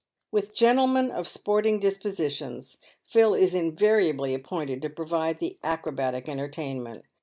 With 0.31 0.55
gentlemen 0.55 1.11
of 1.11 1.27
sporting 1.27 1.79
dispositions 1.79 2.79
Phil 3.05 3.35
is 3.35 3.53
invariably 3.53 4.33
appointed 4.33 4.81
to 4.81 4.89
provide 4.89 5.37
the 5.37 5.59
acrobatic 5.61 6.27
entertainment. 6.27 7.05